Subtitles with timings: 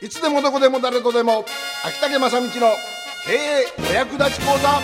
[0.00, 1.44] いつでもどこでも誰とでも
[1.84, 2.50] 秋竹正道の
[3.26, 4.80] 経営お役立ち講座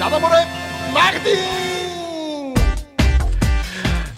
[0.00, 0.28] ダダ漏れ
[0.94, 2.60] マーケティング。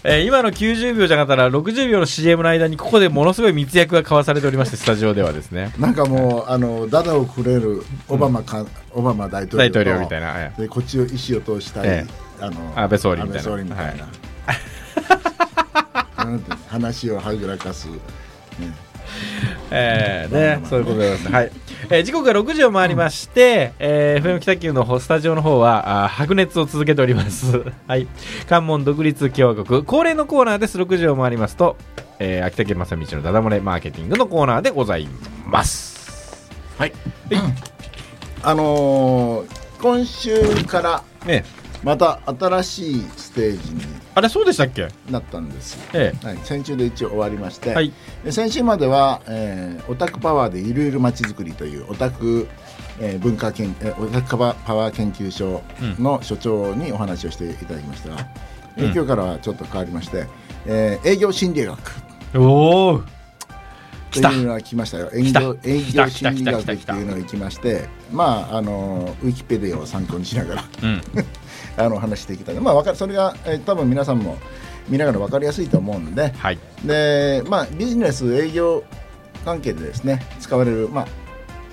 [0.04, 5.73] えー今の90秒じゃなかったら60秒の CM の間にここでものすごい密約が交わされておりまして スタジオではですね。
[5.79, 12.07] なんかもうあのダダをくれるオバマか、オバマ大統領と大統領みたいなえでこっちを意思を通したい、え
[12.41, 13.51] あの安倍総理みたいな。
[13.51, 13.97] 安倍総理みたい
[16.17, 17.99] な、なんて話をはぐらかす、ね、
[19.71, 21.32] えーね、そういうことでございます。
[21.35, 21.53] はい。
[21.90, 27.63] えー時刻が6時を回りまして、えー FM 北九の方スタジオの方はあー白熱を続けております。
[27.87, 28.07] はい。
[28.49, 30.79] 関門独立共和国恒例のコーナーです。
[30.79, 31.76] 6時を回りますと、
[32.19, 35.09] えー秋田県正道のダダ漏れマーケティングのコーナーでござい
[35.47, 36.51] ます。
[36.78, 36.92] はい。
[38.42, 41.45] あのー今週からね
[41.86, 43.81] また新しいステージに
[44.17, 44.89] あれそうでしたっけ？
[45.08, 47.75] なったんです、えはい、先週で一応終わりまして、え。
[47.75, 47.92] はい。
[48.25, 52.48] で先週までは、えーオタクパワーでゆるゆるまちづくりというオタク、
[52.98, 55.62] えー文化研、えーオタクパワー研究所
[56.01, 58.09] の所長にお話をしていただきました。
[58.09, 58.29] が、
[58.77, 60.27] えーうん今日からはちょっと変わりまして、
[60.67, 61.79] えー営業心理学。
[62.34, 63.03] おお。
[64.11, 64.31] 来た。
[64.31, 65.11] というのが来ましたよ。
[65.12, 70.64] 営業営業心理学っていうのが来ましてまああのウィキペディアを参考にしながら。
[70.83, 71.03] うん。
[71.77, 74.37] あの話していきたいまあわかるそれが、えー多分皆さんも
[74.89, 76.59] 見ながら分かりやすいと思うのではい。
[76.85, 78.85] で、まあ、ビジネス営業
[79.45, 81.07] 関係でですね使われる、まあ、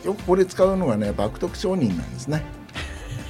[0.08, 2.44] よくこれ使うのがねやっぱ悪徳商人なんですね。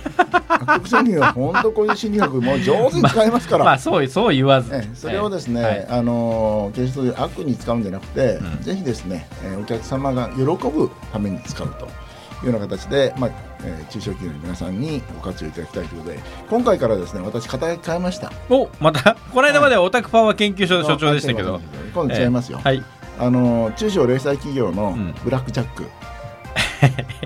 [0.50, 4.74] 悪徳商人は本当こういう心理学もう上手に使いますから、まあそうそう言わず。
[4.74, 5.88] ええそれをですね、はい。
[5.90, 8.64] あの決して悪に使うんじゃなくて、うん。
[8.64, 11.88] ぜひですね、えーお客様が喜ぶために使うと
[12.46, 13.32] いうような形で、まあ
[13.64, 18.32] えー中小企業の皆さんにご活用いただきたいということで今回からですね私肩書き変えました。
[18.50, 19.16] おまた？
[19.34, 21.60] この間まではオタクパワー研究所の所長でしたけど。
[21.94, 22.84] 今度違いますよ、えーはい。
[23.20, 25.14] あの中小零細企業のん。
[25.24, 25.84] ブラックジャック、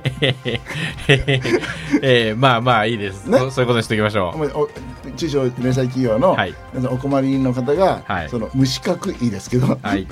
[2.02, 3.38] えー、まあまあいいです、ね。
[3.40, 4.70] そそういうことにしておきましょおお
[5.16, 6.54] 中小零細企業の、はい。
[6.90, 8.30] お困りの方が、はい。
[8.30, 10.08] その無資格いいですけど、うはい。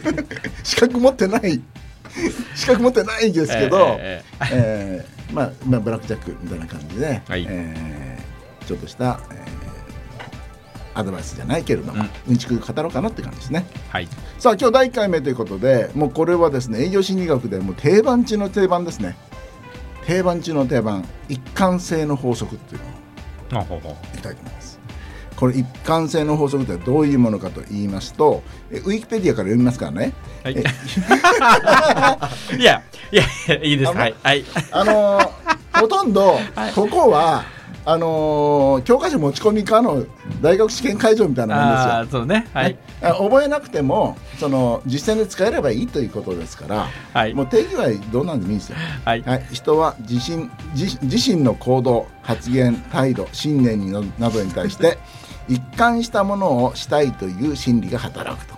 [0.62, 1.60] 資格持ってない
[2.54, 7.46] 資格持ってないんですけど、ええーまあ、まあブラックジャックみたいな感じで、はい。
[7.48, 8.26] えー
[8.66, 9.46] ちょっとした、えー
[10.98, 13.66] アドバイスじゃないけれども、ううんちく語ろうかなって感じですね。
[13.90, 14.08] ーはい。
[14.38, 19.14] さあ今日第1回目ということでもうこれはですね営業心理学でもう定番中の定番ですね。
[20.06, 22.80] 定番中の定番一貫性の法則っていう
[23.52, 23.62] のを
[24.14, 24.78] いきたいと思います
[25.36, 30.12] これ一貫性の法則ってどういうものかと言いますとえウィキペディアから読みますからね。
[30.44, 30.56] うはい。
[30.58, 30.64] え
[32.58, 32.82] いや
[33.12, 33.24] いや
[33.62, 33.92] いいです。
[33.92, 34.44] はいはい。
[34.70, 35.28] あのー
[35.78, 36.72] ほとんどはい。
[36.72, 37.44] ここは
[37.84, 40.04] あのー教科書持ち込み可の
[40.46, 42.20] 大学試験会場みたいなもんですよ。
[42.20, 42.46] そうね。
[42.54, 42.78] はい。
[43.02, 47.34] あ覚えなくてもその実践で使えればいいということですから、はい。
[47.34, 48.76] もう定義はどうなんでもいいんですよ。
[49.04, 49.22] はい。
[49.22, 54.98] はい、人は自身自自身の行動発言態度信念にのなどに対して
[55.48, 58.54] 一貫したものをしたいという心理が働くと。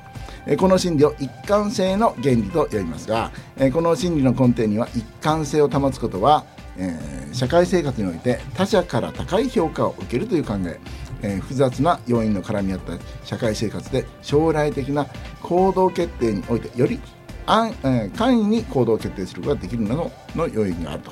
[0.47, 6.44] えーこの心理を一貫性の原理と呼びますが、えーこの心理の根底には一貫性を保つことは、
[6.77, 10.81] えー社会生活において他者から高い評価を受けるという考え
[11.23, 12.93] えー複雑な要因の絡み合った
[13.25, 15.06] 社会生活で将来的な
[15.43, 17.01] 行動決定においてより
[17.47, 21.11] 安、えー簡易に行動を決定することができるなどの要因があると。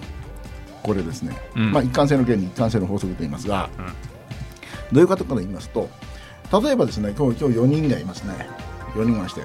[0.83, 1.72] これですね、うん。
[1.72, 3.87] まあ、一貫性の原理一貫性の法則と言いますが、うん
[4.93, 5.91] どういうことかと言いますと
[6.62, 8.34] 例えばですね今日今日4人がいますね。
[8.95, 9.41] 4人まして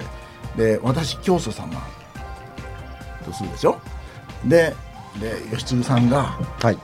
[0.56, 1.82] で私教祖様。
[3.24, 3.80] とするでしょ
[4.44, 4.74] で
[5.20, 6.78] で吉次さんがはい。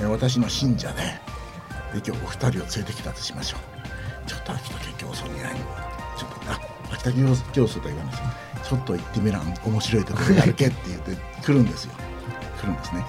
[0.00, 1.00] えー私の信者で
[1.92, 4.28] で今日お二人を連れてきたとしましょう。
[4.28, 5.60] ちょっと秋田家教祖に会いに
[6.16, 6.60] ちょっとあ
[6.92, 8.18] 秋田家教祖と言わないで
[8.62, 8.68] す。
[8.70, 11.92] ちょっと行ってみらん面白いところやるけって言って来るんですよ。
[12.60, 13.04] 来るんですね。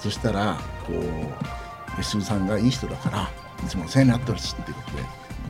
[0.00, 3.30] そしたらこう吉井さんがいい人だから
[3.64, 5.02] いつもお世話になってるしっていうことで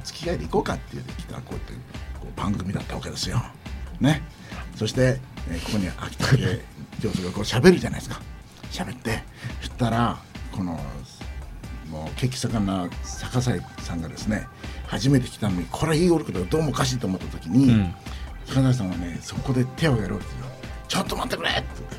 [0.05, 1.73] 付き合いで行こうかって言ってきたこうやって
[2.19, 3.43] こう番組だったわけですよ。
[4.01, 4.23] ね。
[4.77, 5.21] そして、
[5.51, 6.61] えーここに秋田家
[7.03, 8.21] 教祖がこう喋るじゃないですか。
[8.71, 9.23] 喋って。
[9.61, 10.19] そしたら
[10.53, 10.79] この
[11.91, 14.47] もう血気盛んな坂西さんがですね
[14.87, 17.95] 初めて来たのにこれ言いおるけどどうもおかしいと思った時に、うん。
[18.47, 20.47] 坂西さんはねそこで手を挙げるわけですよ
[20.89, 21.63] ちょっと待ってくれって。
[21.79, 21.97] 言って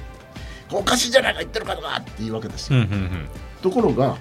[0.71, 3.27] おかしいじゃないか言ってることがっていうわけですよ、うんうんうん。
[3.61, 4.17] ところが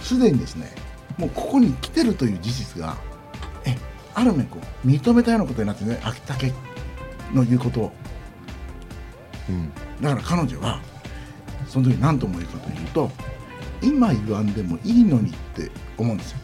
[0.00, 0.70] すでにですね
[1.16, 2.96] もうここに来てるという事実が
[3.64, 3.76] え
[4.14, 6.52] ある面こう認めたようなことになってね秋武
[7.32, 7.92] の言うことを。
[9.48, 9.72] うん。
[10.02, 10.80] だから彼女は
[11.66, 13.10] その時何と思うかというと
[13.82, 16.38] 今言わんでもいいのにって思うんですよ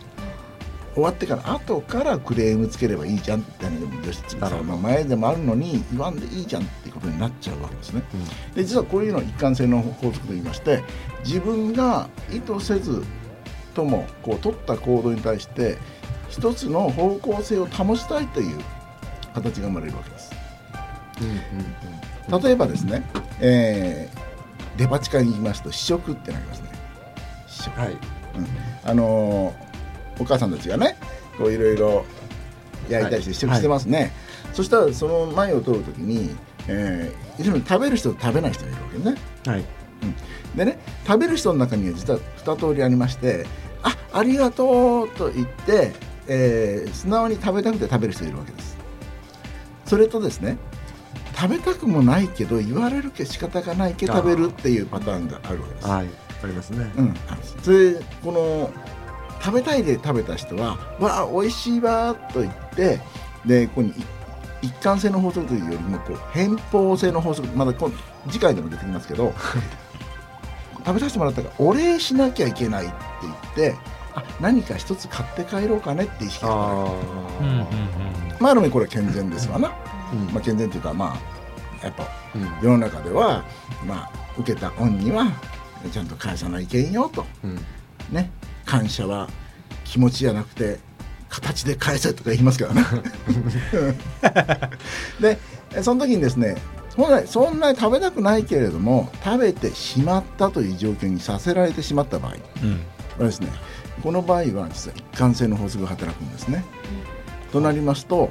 [0.94, 3.64] 終わってから後からクレームつければいいじゃんって
[4.04, 8.02] 吉次さんの前でもあるのに言わんでいいじゃんっていうことになっちゃうわけですね。
[8.54, 10.84] で実はこういうのを一貫性の法則と言いまして
[11.24, 13.02] 自分が意図せず
[13.74, 15.78] ともこう取った行動に対して
[16.28, 18.58] 一つの方向性を保ちたいという
[19.34, 20.30] 形が生まれるわけです。
[22.42, 23.02] 例えばですね、
[23.40, 26.71] えー、デパ地下に行きますと試食ってなりますね。
[27.76, 27.92] はい。
[27.92, 28.46] うん、
[28.84, 29.72] あのー
[30.18, 30.96] お母さんたちがね
[31.36, 32.04] こういろいろ
[32.88, 34.12] 焼いたりして試食してますね、はいはい、
[34.52, 36.34] そしたらその前を通るときに、
[36.68, 39.16] えー、食べる人と食べない人がいるわけね、
[39.46, 39.64] はい。
[40.02, 43.46] うん、でね食べる人の中には実は2通りありまして
[43.82, 45.92] あありがとうと言って、
[46.28, 48.76] えー、素直に食べたくて食べる人いるわけです。
[49.86, 50.56] それとですね
[51.34, 55.88] 食べたくもないけど言われるけ仕方がないけ食べるっていうパターンがあるわけです。
[55.88, 56.08] はい、
[56.44, 56.90] ありますね。
[56.96, 57.14] うん、
[57.62, 57.94] それ
[58.24, 58.70] この
[59.42, 63.00] 食べたいで食べた人は「わあ美味しいわ」と言って
[63.44, 63.92] でここに
[64.62, 67.92] 一貫性の法則というよりもこう偏方性の法則まだ今
[68.28, 69.34] 次回でも出てきますけど
[70.86, 73.76] 食べさせてもらったからお礼しなきゃいけないって言って
[74.14, 77.46] あ何か一つ買って帰ろうかねって意識がある、
[78.38, 79.72] まあある意味これは健全ですわな、
[80.12, 82.06] うん、まあ、健全というかまあやっぱ、
[82.62, 83.42] 世の中では
[83.84, 85.26] まあ受けた恩には
[85.90, 87.56] ちゃんと返さないけんよと、うん、
[88.10, 88.30] ね。
[88.64, 89.28] 感謝は
[89.84, 90.78] 気持ちじゃなくて
[91.28, 92.84] 形で返せとか言いますからね。
[95.20, 95.38] で
[95.82, 96.56] その時にですね
[96.96, 102.34] 本来そんなに食べたくないけれども食べてしまったという状況にさせられてしまった場合、
[103.18, 103.48] うん、ですね
[104.02, 106.64] この場合は実は一貫性の法則が働くんですね。
[107.46, 108.30] うん、となりますと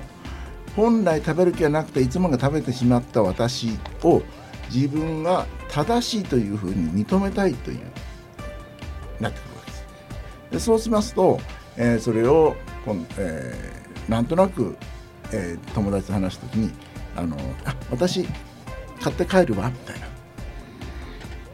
[0.75, 4.21] 本来食べる気はなくていつもが食べてしまった私を
[4.71, 7.79] 自分が正しいというふうに認めたいという
[9.19, 9.51] なってくる
[10.51, 11.39] でそうしますと、
[11.77, 14.75] えー、それをこの、えー、なんとなく、
[15.31, 16.73] えー、友達と話す時に
[17.15, 18.27] あのあ私
[19.01, 20.07] 買って帰るわみたいな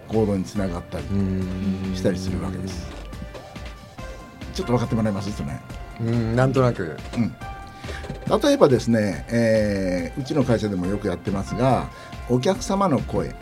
[0.08, 1.06] 行動につながったり
[1.96, 2.88] したりするわけです。
[4.56, 5.38] ちょっと分かってもらえます？
[5.38, 5.62] とね。
[6.02, 7.36] うんなんとなく、うん、
[8.42, 11.92] 例えばですね、えー、うちの会社でもよくやってますが
[12.30, 13.36] お客様の声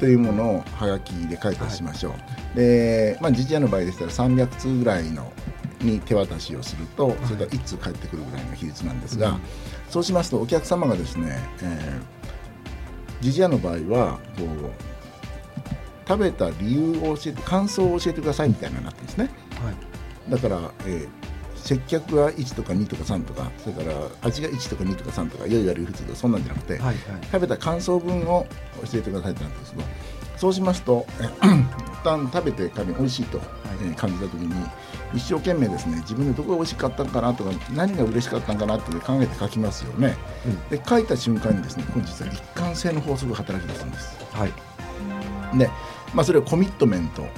[0.00, 2.18] というものをはがきで書いたりしましょう、は
[2.54, 5.32] い、で、まあ、実屋の場合でしたら300通ぐらいの
[5.80, 9.40] に手渡しをするとそれが1通返ってくるぐらいの比率なんですが、はい、
[9.90, 19.30] そうしますとお客様がですね、えー、ジジの場合はこう食べた理由を教えて感想を教えてくださいみたいなになってるんですね、
[19.62, 21.23] はい、だから、えー
[21.64, 28.46] 接客が1とか2とか3とかそれから味が1とか2とか3とかいわゆる普通とかそんなんじゃなくて、はいはい、食べた感想文を
[28.82, 29.84] 教えてくださいってなったんですけど
[30.36, 33.40] そうしますとえ 一旦食べて仮に美味しいと、
[33.82, 34.66] え感じた時に
[35.14, 45.70] 一生懸命ですね自分でどこが美味しかったのかなとか何が嬉しかったのかなって考えて書きますよね、うん、で書いた瞬間にですね本日は一貫性の法則が働き出すんです、はい、で、
[46.12, 47.28] まあ、それをコミットメント、うん、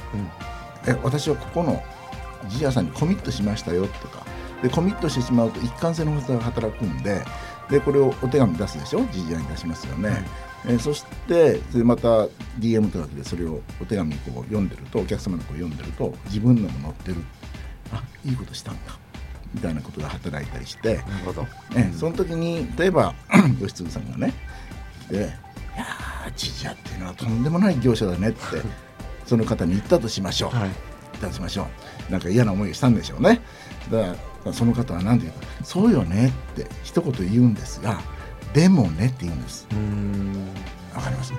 [0.89, 1.81] え私はここの
[2.49, 4.25] ジジアさんにコミットしましたよとか。
[4.63, 7.23] でコミットしてしまうと一貫性の法則が働くんで
[7.69, 9.07] でこれをお手紙出すでしょ？
[9.13, 10.25] ジジアに出しますよね、
[10.65, 12.25] うん、えそしてでまた
[12.59, 17.17] DM とかでそれをお手紙こう読んでるとお客様の声読んでると自分のも載ってる。
[17.93, 18.99] あいいことしたんだ。
[19.55, 20.97] みたいなことが働いたりして。
[20.97, 21.43] なるほど、
[21.75, 23.15] ね、その時に例えば
[23.61, 24.33] 吉次さんがね
[25.11, 25.17] で
[25.77, 28.41] 「いやージジアっていうのはとんでもない業者だね」って
[29.27, 30.57] その方に言ったとしましょう。
[30.57, 30.73] はいい
[31.17, 31.67] たしましょ
[32.09, 32.13] う。
[32.13, 33.41] なんか嫌な思いをしたんでしょうね。
[33.91, 38.01] だからその方は何て言うか「そうよね」って一言言うんですが
[38.55, 39.67] 「でもね」って言うんです。
[40.95, 41.33] わかります？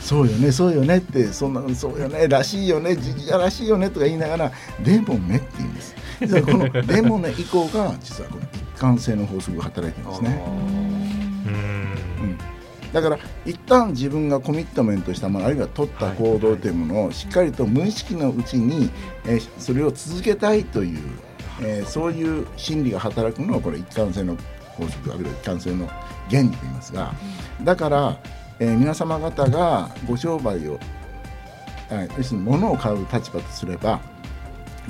[0.00, 4.52] そうよねそうよねってそんなそうよねらしいよねじじらしいよねとか言いながら
[4.84, 5.94] 「でもね」って言うんです。
[6.20, 10.79] 実はこの「でもね」以降が実はこの一貫性の法則が働いてるんですね。
[12.92, 18.90] だから一旦自分がコミットメントしたものあるいは取った行動というものをしっかりと無意識のうちに、
[19.26, 20.98] えー、それを続けたいという、
[21.62, 24.36] えー、そういう心理が働くのはこれ一貫性の
[24.76, 25.86] 法則あるいは一貫性の
[26.28, 27.14] 原理と言いますが
[27.62, 28.18] だから、
[28.58, 30.78] えー、皆様方がご商売を、
[31.90, 34.00] えー、要するに物を買う立場とすれば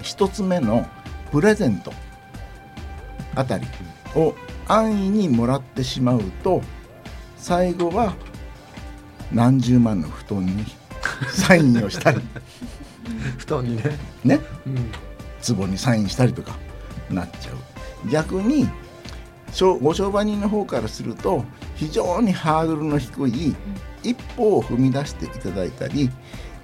[0.02, 0.86] 一つ目の
[1.30, 1.92] プレゼント
[3.34, 3.66] あたり
[4.14, 4.34] を
[4.66, 6.62] 安易にもらってしまうと
[7.40, 8.14] 最後は
[9.32, 10.64] 何十万の布団に
[11.32, 12.20] サインをしたり。
[13.38, 13.82] 布団にね。
[14.24, 16.56] ね、うん、壺にサインしたりとか
[17.10, 18.10] なっちゃう。
[18.10, 18.68] 逆に
[19.82, 21.44] ご商売人の方からすると
[21.74, 23.54] 非常にハードルの低い
[24.02, 26.08] 一歩を踏み出していただいたり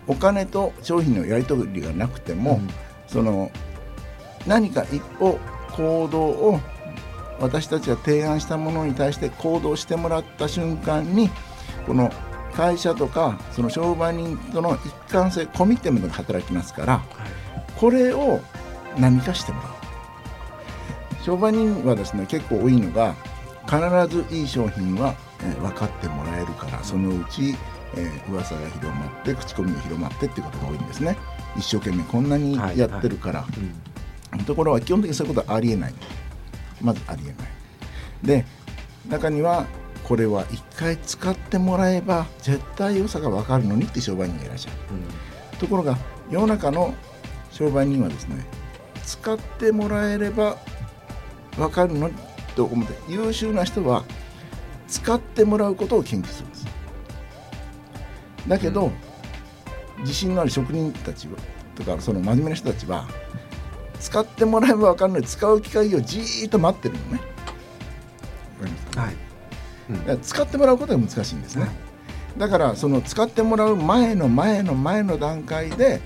[0.07, 2.69] お金と商品のやり取りがなくても、うん、
[3.09, 3.51] その
[4.47, 5.39] 何か一歩
[5.73, 6.61] 行動を
[7.41, 11.31] 私たちが提案したものに対して行動してもらった瞬間に
[11.87, 12.11] この
[12.55, 17.03] 会社とかその商売人との一貫性コミットメントが働きますから
[17.77, 18.41] これを
[18.99, 19.77] 何かしてもらう。
[21.23, 23.15] 商売人はですね結構多いのが
[23.67, 23.79] 必
[24.17, 27.57] ずいい商品は、えー分かってもらえるからそのうち、
[27.97, 31.17] えー噂が広まって口コミが広まってっていうことが多いんですね。
[31.57, 33.45] 一生懸命こんなにやってるから、
[34.47, 35.95] ところは基本的にそういうことはありえない
[36.81, 37.35] まずありえない。
[38.23, 38.45] で
[39.09, 39.67] 中には
[40.05, 44.77] これは一回使ってもらえば絶対良さが分かるのにって商売人がいらっしゃる。
[45.59, 45.99] ところが
[46.31, 46.95] 世の中の
[47.51, 48.45] 商売人はですね
[49.05, 50.59] 使ってもらえれば
[51.57, 52.15] 分かるのに
[52.55, 54.05] と思って優秀な人は
[54.89, 56.67] 使ってもらうことを研究するんです。
[58.47, 58.93] だけど、
[59.99, 61.37] 自信のある職人たちは
[61.75, 63.09] とかその真面目な人たちは
[64.01, 67.21] 使ってもらえば分かるのに使う機会をじーっと待ってるのね。
[68.97, 69.27] はい。
[69.91, 71.69] だから使ってもらうことが難しいんですね、
[72.37, 76.01] だからその使ってもらう前の前の前の段階で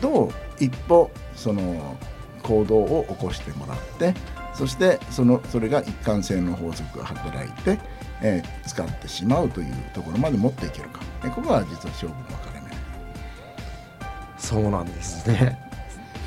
[0.00, 1.96] どう一歩その
[2.42, 4.14] 行動を起こしてもらって
[4.54, 7.78] そしてそのそれが一貫性の法則が働いて、
[8.22, 11.00] えー使ってしまうというところまで持っていけるか。
[11.24, 12.70] えここは実は勝負の分かれ目
[14.38, 15.65] そうなんですね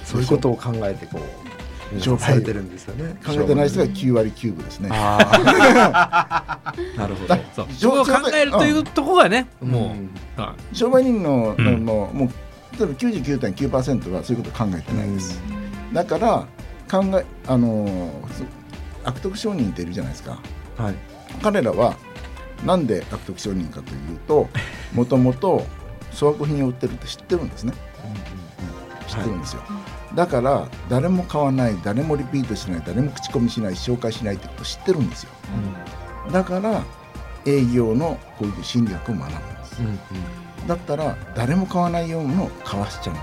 [0.10, 3.16] そういうことを考えてこう皆されてるんですよね。
[3.26, 4.90] 考えてない人が9割9分ですね。
[4.92, 7.36] ああ なるほど。
[7.78, 8.02] そう。
[8.02, 9.82] を考えるというところがねもん。
[9.84, 9.98] う
[10.38, 10.56] あ。
[10.74, 11.86] 商売人の,、うん。
[11.86, 12.30] もうもう
[12.78, 15.42] 例えば99.9%はそういうことを考えてないです、
[15.94, 16.46] だから
[16.90, 18.12] 考えあの
[19.04, 20.40] 悪徳商人っているじゃないですか。
[20.78, 20.96] はい。
[21.44, 21.96] 彼らは
[22.66, 24.48] なんで悪徳商人かというと
[24.94, 25.66] もともと
[26.14, 27.74] 粗悪品を売ってるって知ってるんですね
[29.10, 29.62] 知ってるんですよ、
[30.16, 35.30] だから誰も買わない誰もリピートしない誰も口コミしない紹介しないってことを知ってるんですよ。
[36.32, 36.84] だから
[37.46, 39.80] 営業のこういう心理学を学ぶんです。
[39.80, 39.98] うんうん。
[40.68, 43.22] だったら誰も買わないようなのを買わしちゃうんで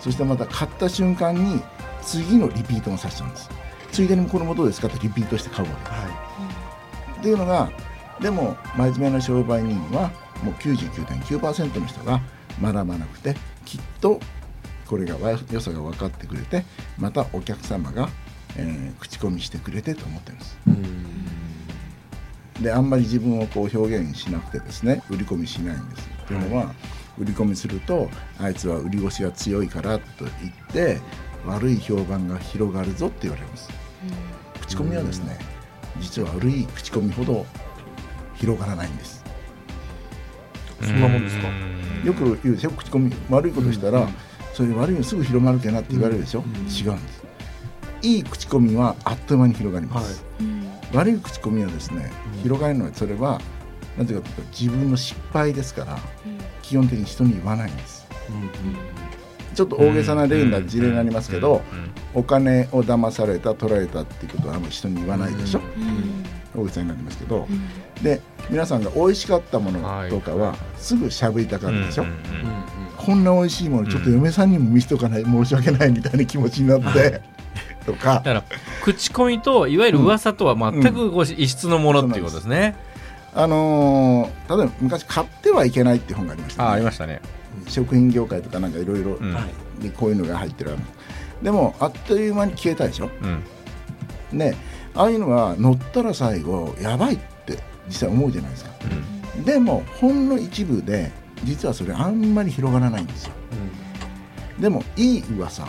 [0.00, 0.04] す。
[0.04, 1.62] そしてまた買った瞬間に
[2.02, 3.50] 次のリピートもさせちゃうんです。
[3.92, 5.90] ついでにこれもどうですかってリピートして買うわけ。
[5.90, 5.96] は
[7.18, 7.70] っていうのが
[8.20, 10.10] でも真面目な商売人は
[10.42, 12.20] もう99.9%の人が
[12.60, 14.20] 学ばなくてきっと
[14.86, 16.64] これがわ良さが分かってくれて
[16.98, 18.08] またお客様が、
[18.56, 20.58] えー口コミしてくれてと思ってるんです
[22.62, 26.08] であんまり自分をこう表現しなくてですね売り込みしないんです。
[26.26, 26.74] というのは
[27.18, 30.32] 売り込みするとあいつは売り腰が強いからと言っ
[30.72, 31.00] て
[31.44, 33.68] 悪い評判が広がるぞって言われます。
[34.62, 35.38] 口コミはですね
[36.00, 37.44] 実は悪い口コミほど
[38.36, 39.22] 広がらないんです。
[40.80, 41.48] そんなもんですか？
[42.04, 44.14] よく言うでしょ口コミ悪いことしたら、うん
[44.56, 46.46] それ悪いのすぐ広まるけなって言われるでしょ、うん。
[46.46, 47.26] 違うんです。
[48.00, 50.24] いい口コミはあっという間に広がります、
[50.94, 52.42] 悪い口コミはですね、うん。
[52.42, 53.38] 広がるのはそれは
[53.98, 55.98] なぜかというと自分の失敗ですから
[56.62, 58.06] 基本的に人に言わないんです。
[59.54, 61.60] ちょっと大げさな例になる事例になりますけど、
[62.14, 65.60] お金を騙された取られたっていうことはあんまり人に言わないでしょ、
[66.54, 67.46] 大げさになりますけど、
[68.02, 72.06] で皆さんが美味しかったものとかはすぐしゃべりたがるでしょ、
[73.06, 77.22] こんな美味しいものちょっと嫁さんにも見せとかない、申し訳ないみたいな気持ちになって、
[77.86, 78.16] とか。
[78.16, 78.44] だから
[78.82, 82.76] 口コミといわゆる噂とは全くこう異質のものっていうことですね、
[83.32, 87.20] あのー例えば昔買ってはいけないっていう本がありました、ね、あありましたね、
[87.68, 89.18] 食品業界とかなんかいろいろ
[89.96, 90.72] こういうのが入ってる
[91.42, 93.10] でもあっという間に消えたでしょ？
[94.32, 94.38] うん。
[94.38, 94.56] ね。
[94.94, 98.70] ああいうのが乗ったら最後やばいって実際思うじゃないですか。
[99.44, 101.12] でもほんの一部で
[101.44, 103.32] 実はそれあんまり広がらないんですよ。
[104.58, 105.68] でもいい噂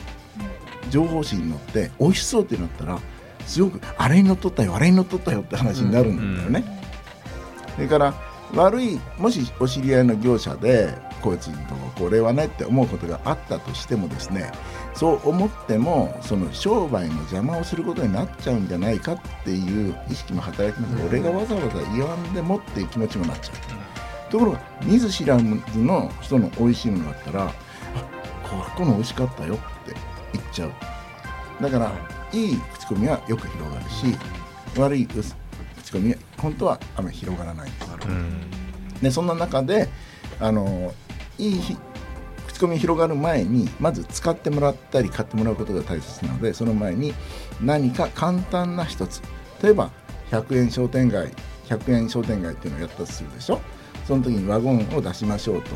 [0.89, 2.99] 情報誌に乗って美味しそうってなったら
[3.45, 6.63] すごくあれに乗っとったよあれに乗っとったよって話になるんだよね、
[7.75, 8.13] それから
[8.53, 14.51] 悪いもしお知り合いの業者でこいつのとここれはねって思うことがあったとしてもですね
[14.93, 23.96] そう思ってもその商売の邪魔をすることになっちゃうんじゃないかっていう意識も働きます、俺がわざわざ言わんでもっていう気持ちもなっちゃう。
[24.29, 27.53] ところが見ず知らずの人の美味しいものだったらあ
[28.43, 29.63] ここの美味しかったよって
[30.33, 30.71] 言っちゃう。
[31.61, 31.91] だから
[32.33, 34.17] いい口コミはよく広がるし
[34.77, 35.33] 悪い口
[35.91, 37.87] コミは本当はあんまり広がらないんです。
[39.01, 39.87] でそんな中で
[40.39, 40.93] あの
[41.37, 41.77] いいひ
[42.47, 47.13] 口コミ広がる前にまず使ってもらったり買ってもらうことが大切なのでその前に
[47.61, 49.21] 何か簡単な一つ。
[49.61, 49.91] 例えば
[50.31, 51.31] 100円商店街
[51.69, 53.61] 100円商店街っていうのをやったとするでしょ？
[54.07, 55.71] その時にワゴンを出しましょうと。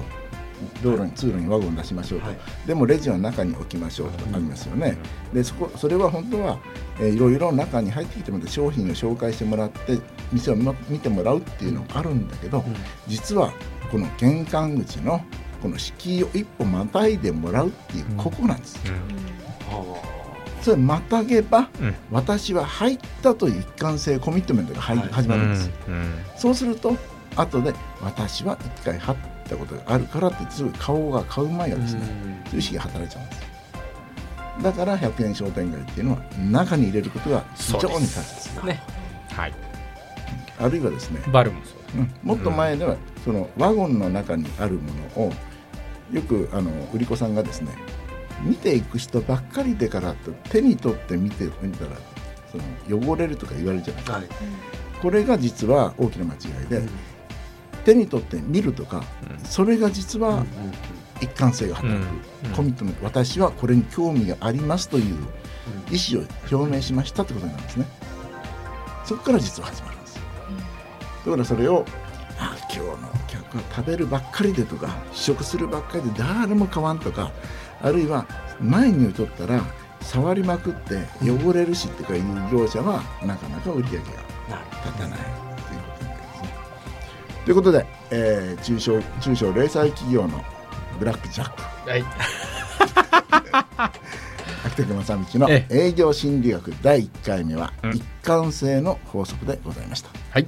[0.83, 2.37] 道路に通路にワゴン出しましょうと、はい。
[2.67, 4.95] でもレジは中に置きましょうとありますよね、
[5.33, 6.59] でそこそれは本当は、
[6.99, 9.97] えーいろいろ中に入ってきてまで商品を紹介してもらって
[10.31, 12.63] 店を見見てもらうっていうのがあるんだけど、
[13.07, 13.51] 実は
[13.91, 15.25] この玄関口の
[15.63, 18.17] この敷居を一歩またいでもらうっていう、うん。
[18.17, 18.79] ここなんです
[19.71, 19.83] あ
[20.61, 21.95] それまたげば、うん。
[22.11, 25.09] 私は入ったという一貫性コミットメントが入はい。
[25.09, 26.13] 始まるんです、うん。
[26.37, 26.95] そうすると
[27.35, 32.01] 後で私は一回入ったことがあるからってすぐ顔が買う前がですね、
[32.45, 33.51] そういう意識が働いちゃうんです。
[34.63, 36.21] だから100円商店街っていうのは
[36.51, 38.65] 中に入れることが非常に大切。
[38.65, 38.81] ね。
[39.31, 39.53] はい。
[40.59, 42.11] あるいはですね、バルもそううん。
[42.23, 45.33] もっと前ではそのワゴンの中にあるものを
[46.11, 47.71] よくあの売り子さんがですね
[48.43, 51.91] 見ていく人ばっかりでからと手に取って見てみたら
[52.51, 54.17] その汚れるとか言われるじゃないですか。
[54.17, 54.27] はい。
[55.01, 56.89] これが実は大きな間違いで、うん
[57.83, 59.45] 手に取って見るとかうん。
[59.45, 60.45] それが実うんは
[61.21, 62.03] 一貫性が働く、
[62.45, 63.05] うんコミットメント。
[63.05, 65.15] 私はこれに興味がありますという
[65.91, 67.85] 意思を表明しましたってことになるんですね。
[69.05, 70.19] そこから実は始まるんです。
[71.25, 71.85] だからそれを
[72.39, 77.31] あ今日の客は食べるばっかりでとか試食するばっかりで誰も買わんとか
[77.81, 78.25] あるいは
[78.59, 79.61] 前に取ったら
[80.01, 84.03] 触りまくって汚れるしってかいう業者はなかなか売り上げが
[84.83, 85.50] 立たない
[87.45, 90.43] ということで、えー中小中小零細企業の
[90.99, 91.89] ブラックジャック。
[91.89, 92.03] はい。
[94.63, 97.91] 秋竹正道のえ営業心理学第1回目はうん。
[97.95, 100.09] 一貫性の法則でございました。
[100.31, 100.47] はい